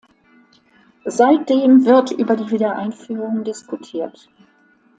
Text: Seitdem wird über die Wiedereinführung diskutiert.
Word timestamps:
Seitdem 1.05 1.85
wird 1.85 2.09
über 2.09 2.35
die 2.35 2.49
Wiedereinführung 2.49 3.43
diskutiert. 3.43 4.29